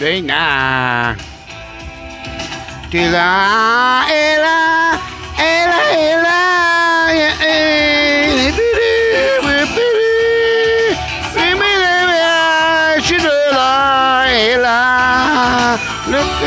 [0.00, 1.14] Dinger.
[2.90, 4.98] Ella, Ella,
[5.36, 6.40] Ella, Ella,
[7.12, 8.54] ja, eh,
[14.32, 15.78] Ella,
[16.08, 16.40] look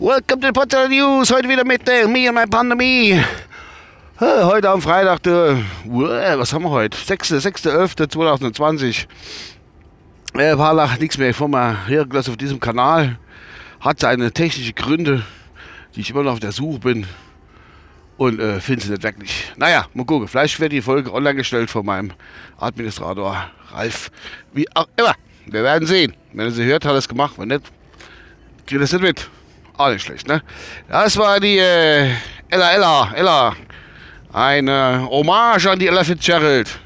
[0.00, 1.30] Welcome to the Potter News.
[1.30, 3.22] Heute wieder mit der Me und My Pandemie.
[4.18, 6.98] Heute am Freitag, der, was haben wir heute?
[6.98, 7.34] 6.
[7.34, 9.06] 6.11.2020.
[10.34, 11.78] Äh, war nach nichts mehr von mir
[12.12, 13.20] auf diesem Kanal.
[13.78, 15.24] Hat seine technische Gründe,
[15.94, 17.06] die ich immer noch auf der Suche bin.
[18.16, 19.52] Und äh, finde sie nicht wirklich.
[19.56, 20.26] Naja, mal gucken.
[20.26, 22.10] Vielleicht wird die Folge online gestellt von meinem
[22.58, 24.10] Administrator Ralf.
[24.52, 25.14] Wie auch immer.
[25.50, 26.14] Wir werden sehen.
[26.32, 27.34] Wenn er sie hört, hat er es gemacht.
[27.38, 27.62] Wenn nicht,
[28.66, 29.28] kriegt er es nicht mit.
[29.76, 30.42] Auch nicht schlecht, ne?
[30.88, 32.10] Das war die äh,
[32.48, 33.56] Ella Ella Ella.
[34.32, 36.78] Eine Hommage an die Ella Fitzgerald.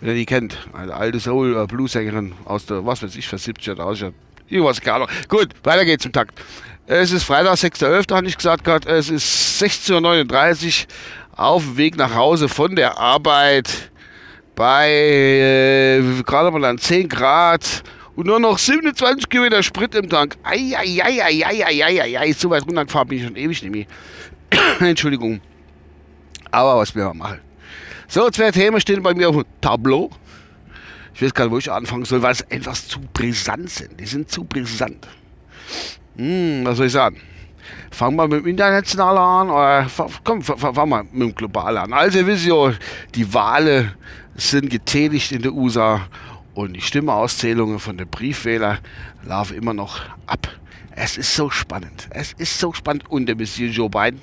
[0.00, 0.56] Wenn ihr die kennt.
[0.72, 4.12] Eine alte Soul-Blues-Sängerin aus der, was weiß ich, für 70er, 80er.
[4.48, 5.08] Irgendwas, keine Ahnung.
[5.28, 6.38] Gut, weiter geht's im Takt.
[6.86, 8.88] Es ist Freitag, 6.11., habe ich gesagt gerade.
[8.88, 10.86] Es ist 16.39 Uhr
[11.36, 13.90] auf dem Weg nach Hause von der Arbeit
[14.56, 17.84] bei äh, gerade mal an 10 Grad
[18.16, 20.36] und nur noch 27 Kilometer Sprit im Tank.
[20.42, 23.86] Eieieiei, so weit runtergefahren bin ich schon ewig mehr.
[24.80, 25.40] Entschuldigung.
[26.50, 27.40] Aber was wir mal machen.
[28.08, 30.10] So, zwei Themen stehen bei mir auf dem Tableau.
[31.14, 34.00] Ich weiß gar nicht, wo ich anfangen soll, weil es einfach zu brisant sind.
[34.00, 35.06] Die sind zu brisant.
[36.16, 37.20] Hm, was soll ich sagen?
[37.90, 39.86] Fangen wir mit dem Internationalen an oder
[40.24, 41.92] komm, fangen wir mit dem Globalen an.
[41.92, 42.72] Also, ihr wisst ja,
[43.14, 43.92] die Wahlen
[44.34, 46.02] sind getätigt in der USA
[46.54, 48.78] und die Stimmeauszählungen von den Briefwählern
[49.24, 50.48] laufen immer noch ab.
[50.90, 52.08] Es ist so spannend.
[52.10, 53.10] Es ist so spannend.
[53.10, 54.20] Und der Monsieur Joe Biden,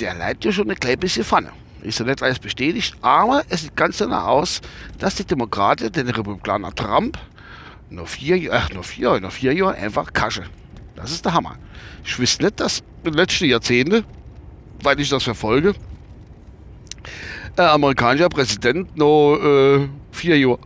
[0.00, 1.50] der leitet ja schon eine kleine bisschen Pfanne.
[1.80, 4.60] Ist ja nicht alles bestätigt, aber es sieht ganz danach aus,
[4.98, 7.18] dass die Demokraten den Republikaner Trump
[7.90, 10.44] noch vier, ach, noch vier, noch vier Jahre einfach kasche.
[11.02, 11.56] Das ist der Hammer.
[12.04, 14.04] Ich wüsste nicht, dass in den letzten Jahrzehnten,
[14.82, 15.74] weil ich das verfolge,
[17.56, 20.58] ein amerikanischer Präsident noch äh, vier Jahre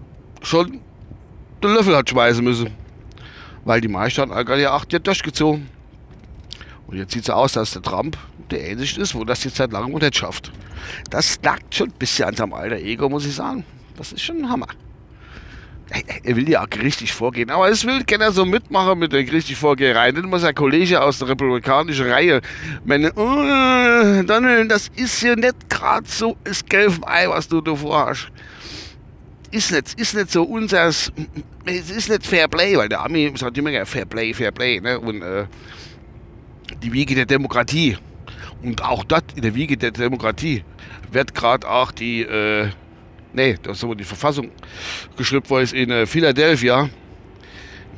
[0.43, 0.81] schon
[1.63, 2.71] den Löffel hat schmeißen müssen.
[3.65, 5.69] Weil die meisten haben gerade ja acht Jahre durchgezogen.
[6.87, 8.17] Und jetzt sieht es so aus, dass der Trump
[8.51, 10.53] der Einsicht ist, wo das jetzt seit langem nicht schafft.
[11.11, 13.65] Das nagt schon ein bisschen an seinem alter Ego, muss ich sagen.
[13.97, 14.69] Das ist schon ein Hammer.
[16.25, 19.57] Er will ja auch richtig vorgehen, aber es will keiner so mitmachen mit der richtig
[19.57, 20.11] Vorgeherei.
[20.11, 22.41] Nicht mal sein Kollege aus der republikanischen Reihe.
[22.85, 27.77] Meine, oh, Donald, das ist ja nicht gerade so das gelbe Ei, was du da
[27.77, 28.29] vorhast.
[29.53, 31.13] Ist nicht, ist nicht so unseres,
[31.65, 34.99] es ist nicht Fair Play, weil der Ami sagt immer Fair Play, Fair Play, ne?
[34.99, 35.47] Und äh,
[36.83, 37.97] die Wiege der Demokratie.
[38.63, 40.65] Und auch dort in der Wiege der Demokratie
[41.13, 42.71] wird gerade auch die, äh,
[43.37, 44.51] nee, das ist aber die Verfassung
[45.17, 46.89] geschrieben worden ist in äh, Philadelphia,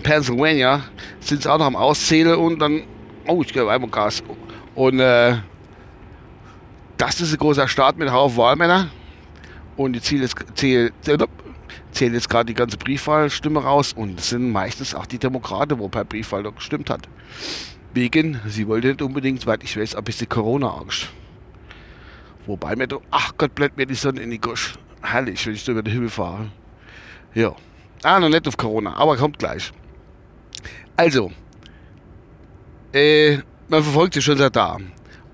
[0.02, 0.84] Pennsylvania,
[1.20, 2.82] sind sie auch noch am Auszählen und dann,
[3.26, 4.22] oh, ich gebe einmal Gas.
[4.74, 5.36] Und äh,
[6.98, 8.90] das ist ein großer Staat mit Haufen Wahlmänner.
[9.76, 10.92] Und die zählen jetzt, zählen,
[11.92, 15.88] zählen jetzt gerade die ganze Briefwahlstimme raus und es sind meistens auch die Demokraten, wo
[15.88, 17.08] per Briefwahl noch gestimmt hat.
[17.94, 21.08] Wegen, sie wollte nicht unbedingt, weil ich weiß, ein bisschen Corona-Angst.
[22.46, 24.74] Wobei mir doch, ach Gott, bleibt mir die Sonne in die Gusch.
[25.02, 26.50] Herrlich, wenn ich so über den Himmel fahre.
[27.34, 27.54] Ja.
[28.02, 29.72] Ah, noch nicht auf Corona, aber kommt gleich.
[30.96, 31.30] Also,
[32.92, 33.38] äh,
[33.68, 34.78] man verfolgt sie schon seit da.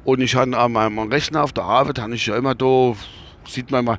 [0.04, 2.94] Und ich habe an meinem Rechner auf der Arbeit, habe ich ja immer da,
[3.46, 3.98] sieht man mal,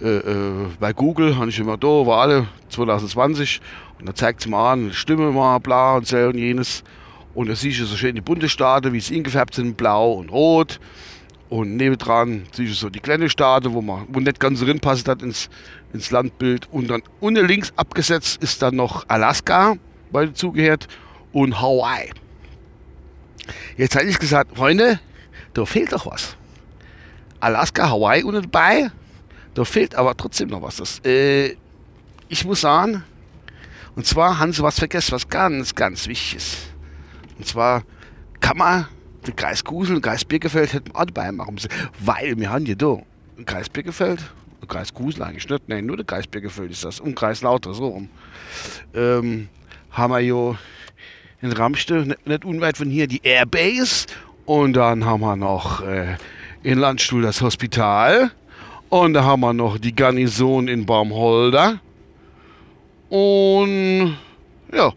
[0.00, 3.60] äh, äh, bei Google, habe ich immer da, Wahlen 2020.
[3.98, 6.84] Und da zeigt es mal an, Stimme mal, bla und so und jenes.
[7.34, 10.80] Und da siehst du so schön die Bundesstaaten, wie sie ingefärbt sind, blau und rot.
[11.48, 15.22] Und nebendran siehst du so die kleine Staaten, wo man wo nicht ganz reinpasst hat
[15.22, 15.48] ins,
[15.92, 16.68] ins Landbild.
[16.72, 19.76] Und dann unten links abgesetzt ist dann noch Alaska,
[20.10, 20.88] weil zugehört,
[21.32, 22.10] und Hawaii.
[23.76, 24.98] Jetzt hätte ich gesagt, Freunde,
[25.54, 26.36] da fehlt doch was.
[27.40, 28.90] Alaska, Hawaii unten dabei,
[29.54, 30.76] da fehlt aber trotzdem noch was.
[30.76, 31.56] Das, äh,
[32.28, 33.04] ich muss sagen,
[33.94, 36.56] und zwar haben sie was vergessen, was ganz, ganz wichtig ist.
[37.38, 37.82] Und zwar
[38.40, 38.88] kann man
[39.26, 41.70] den Kreis Kusel und Kreis Birkefeld hätten wir auch dabei machen müssen.
[42.00, 42.98] Weil wir haben hier da
[43.36, 44.20] einen Kreis Birkefeld,
[44.60, 47.74] einen Kreis Kusel eigentlich nicht, nein, nur der Kreis Birkefeld ist das, und Kreis Lauter,
[47.74, 48.08] so rum.
[48.94, 49.48] Ähm,
[49.90, 50.58] haben wir ja
[51.42, 54.06] in Ramste, nicht, nicht unweit von hier, die Airbase.
[54.44, 56.16] Und dann haben wir noch äh,
[56.62, 58.30] in Landstuhl das Hospital.
[58.88, 61.80] Und da haben wir noch die Garnison in Baumholder.
[63.08, 64.16] Und
[64.72, 64.92] ja,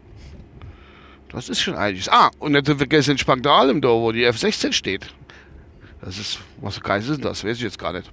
[1.32, 2.08] Das ist schon einiges.
[2.08, 5.14] Ah, und nicht zu vergessen Spangdalem da, wo die F-16 steht.
[6.00, 7.44] Das ist, was geil ist denn das?
[7.44, 8.10] Weiß ich jetzt gar nicht.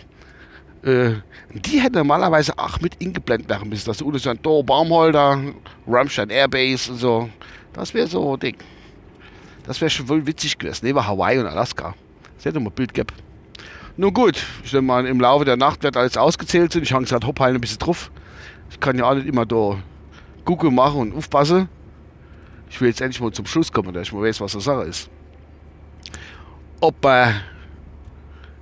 [0.83, 1.15] Äh,
[1.53, 3.87] die hätten normalerweise auch mit ingeblendet werden müssen.
[3.87, 5.41] Das ist ein Tor, Baumholder,
[5.87, 7.29] Rammstein Airbase und so.
[7.73, 8.57] Das wäre so ein Ding.
[9.65, 10.85] Das wäre schon wohl witzig gewesen.
[10.85, 11.95] Neben Hawaii und Alaska.
[12.35, 13.13] Das hätte mal ein Bild gehabt.
[13.95, 16.75] Nun gut, ich denke mal, im Laufe der Nacht wird alles ausgezählt.
[16.75, 18.11] Ich habe gesagt, hopp, ein bisschen drauf.
[18.69, 19.77] Ich kann ja auch nicht immer da
[20.45, 21.67] gucken, machen und aufpassen.
[22.69, 24.83] Ich will jetzt endlich mal zum Schluss kommen, dass ich mal weiß, was die Sache
[24.83, 25.09] ist.
[26.79, 27.31] Ob äh,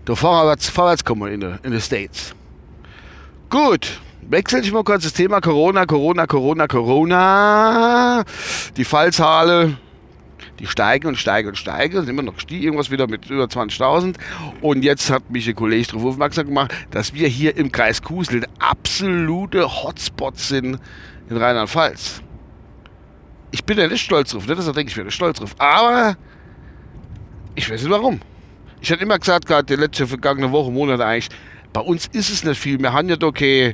[0.05, 2.33] da vorwärts, vorwärts kommen in den in States.
[3.49, 8.23] Gut, wechsle ich mal kurz das Thema Corona, Corona, Corona, Corona.
[8.77, 9.77] Die Fallzahlen
[10.59, 14.15] die steigen und steigen und steigen, sind immer noch gestiegen, irgendwas wieder mit über 20.000.
[14.61, 18.45] Und jetzt hat mich ein Kollege darauf aufmerksam gemacht, dass wir hier im Kreis Kusel
[18.59, 20.79] absolute Hotspots sind
[21.29, 22.21] in Rheinland-Pfalz.
[23.55, 26.17] Ich bin ja nicht stolz drauf, nicht, dass er denkt, ich wäre stolz drauf, aber
[27.55, 28.19] ich weiß nicht warum.
[28.81, 31.29] Ich hatte immer gesagt, gerade die letzte vergangene Woche, Monate eigentlich,
[31.71, 32.77] bei uns ist es nicht viel.
[32.77, 33.73] Wir haben ja okay,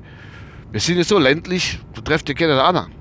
[0.72, 2.92] wir sind ja so ländlich, da trefft ja keiner anderen.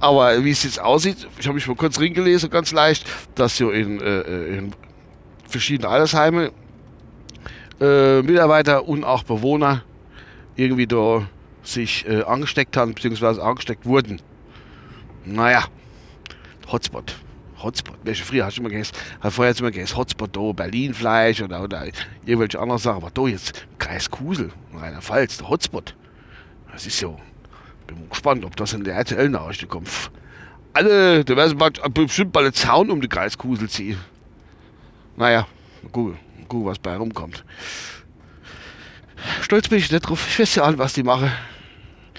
[0.00, 3.06] Aber wie es jetzt aussieht, ich habe mich mal kurz reingelesen, ganz leicht,
[3.36, 4.72] dass so in, äh, in
[5.46, 6.50] verschiedenen Altersheimen
[7.80, 9.84] äh, Mitarbeiter und auch Bewohner
[10.56, 11.28] irgendwie da
[11.62, 14.20] sich äh, angesteckt haben, beziehungsweise angesteckt wurden.
[15.24, 15.64] Naja,
[16.70, 17.16] Hotspot.
[17.58, 17.96] Hotspot.
[18.02, 18.96] Welche früher hast du immer gesagt,
[19.30, 21.86] vorher hast du immer gesagt, Hotspot da, Berlin-Fleisch oder, oder
[22.26, 23.02] irgendwelche anderen Sachen.
[23.02, 25.94] Aber da jetzt, Kreis Kusel, Rheinland-Pfalz, der Hotspot.
[26.72, 27.18] Das ist so.
[27.86, 29.88] Bin gespannt, ob das in der RTL-Nachrichten kommt.
[30.72, 33.98] Alle, da werden bestimmt bald einen Zaun um die Kreiskusel ziehen.
[35.16, 35.46] Naja,
[35.92, 36.18] gucken,
[36.48, 37.44] gucken, was bei rumkommt.
[39.40, 40.26] Stolz bin ich nicht drauf.
[40.28, 41.30] Ich weiß ja an, was die machen.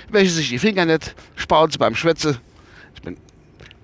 [0.09, 2.39] Welche sich die Finger nicht, sparen sie beim Schwätze.
[2.95, 3.17] Ich bin,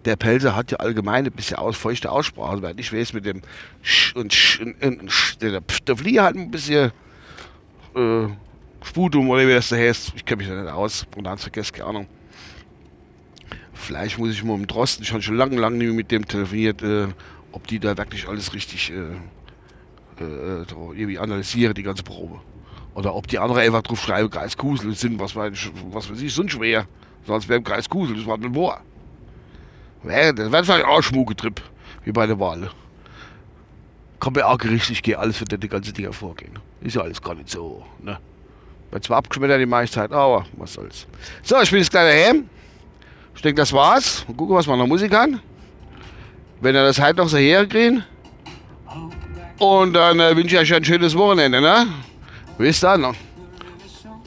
[0.05, 3.41] der Pelzer hat ja allgemein ein bisschen aus, feuchte Aussprache, weil ich weiß mit dem
[3.83, 6.91] Sch und Sch und, und Sch, der, der Flieger hat ein bisschen
[7.95, 8.27] äh,
[8.83, 10.13] Sputum oder wie das da heißt.
[10.15, 11.05] Ich kenne mich da nicht aus.
[11.15, 12.07] Und dann keine Ahnung.
[13.73, 17.07] Vielleicht muss ich mal mit Drosten, ich habe schon lange, lange mit dem telefoniert, äh,
[17.51, 22.39] ob die da wirklich alles richtig äh, äh, irgendwie analysieren, die ganze Probe.
[22.93, 26.51] Oder ob die anderen einfach drauf schreiben, Kreis Kusel sind, was, was weiß ich, sind
[26.51, 26.85] schwer.
[27.25, 28.53] Sonst wäre Kreis Kusel, das war ein
[30.03, 31.61] Das wäre vielleicht auch Schmucketrip,
[32.05, 32.69] wie bei der Wahl.
[34.19, 36.57] Kann mir auch richtig gehen, alles wird die ganze Dinger vorgehen.
[36.81, 38.19] Ist ja alles gar nicht so, ne?
[38.91, 41.07] Wird zwar abgeschmettert die meiste Zeit, aber was soll's.
[41.43, 42.49] So, ich bin jetzt gleich daheim.
[43.35, 44.25] Ich denke, das war's.
[44.27, 45.39] Mal gucken, was man noch Musik kann.
[46.59, 48.03] Wenn ihr das halt noch so herkriegen.
[49.59, 51.87] Und dann äh, wünsche ich euch ein schönes Wochenende, ne?
[52.57, 53.15] Bis dann.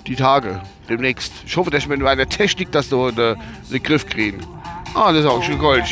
[0.06, 0.62] Die Tage.
[0.88, 1.32] Demnächst.
[1.46, 4.38] Ich hoffe, dass ich mit meiner Technik das so in den Griff kriegen.
[4.94, 5.84] Ah, das ist auch schon Gold.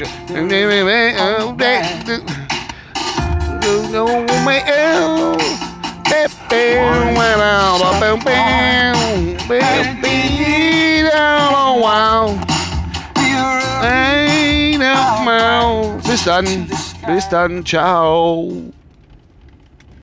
[16.04, 16.70] Bis dann.
[17.06, 17.64] Bis dann.
[17.64, 18.72] Ciao.